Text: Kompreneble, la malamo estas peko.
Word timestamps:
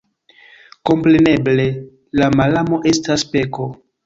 Kompreneble, 0.89 1.67
la 2.23 2.31
malamo 2.39 2.81
estas 2.95 3.29
peko. 3.37 3.71